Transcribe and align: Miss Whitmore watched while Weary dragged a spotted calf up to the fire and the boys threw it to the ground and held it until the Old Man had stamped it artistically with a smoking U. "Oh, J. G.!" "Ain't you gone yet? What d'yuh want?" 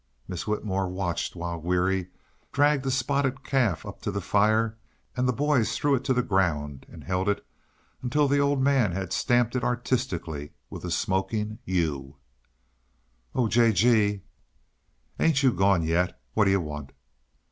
Miss 0.27 0.47
Whitmore 0.47 0.89
watched 0.89 1.35
while 1.35 1.61
Weary 1.61 2.09
dragged 2.51 2.83
a 2.87 2.89
spotted 2.89 3.43
calf 3.43 3.85
up 3.85 4.01
to 4.01 4.09
the 4.09 4.19
fire 4.19 4.75
and 5.15 5.27
the 5.27 5.31
boys 5.31 5.77
threw 5.77 5.93
it 5.93 6.03
to 6.05 6.13
the 6.15 6.23
ground 6.23 6.87
and 6.89 7.03
held 7.03 7.29
it 7.29 7.45
until 8.01 8.27
the 8.27 8.39
Old 8.39 8.59
Man 8.59 8.93
had 8.93 9.13
stamped 9.13 9.55
it 9.55 9.63
artistically 9.63 10.53
with 10.71 10.83
a 10.83 10.89
smoking 10.89 11.59
U. 11.65 12.17
"Oh, 13.35 13.47
J. 13.47 13.71
G.!" 13.71 14.21
"Ain't 15.19 15.43
you 15.43 15.53
gone 15.53 15.83
yet? 15.83 16.19
What 16.33 16.45
d'yuh 16.45 16.61
want?" 16.61 16.93